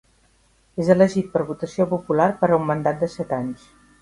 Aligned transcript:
És 0.83 0.87
elegit 0.93 1.29
per 1.35 1.43
votació 1.49 1.87
popular 1.93 2.27
per 2.41 2.51
a 2.51 2.59
un 2.63 2.67
mandat 2.71 3.01
de 3.05 3.13
set 3.19 3.37
anys. 3.43 3.71